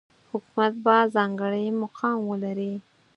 حکومت 0.31 0.73
به 0.83 0.95
ځانګړی 1.15 1.65
مقام 1.81 2.17
ولري. 2.31 2.73